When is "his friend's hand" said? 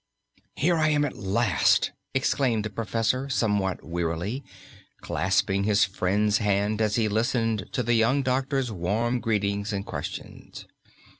5.65-6.81